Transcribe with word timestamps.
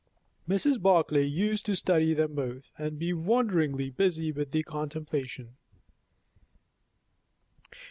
Mrs. 0.49 0.81
Barclay 0.81 1.27
used 1.27 1.63
to 1.67 1.75
study 1.75 2.15
them 2.15 2.33
both, 2.33 2.71
and 2.75 2.97
be 2.97 3.13
wonderingly 3.13 3.91
busy 3.91 4.31
with 4.31 4.49
the 4.49 4.63
contemplation. 4.63 5.57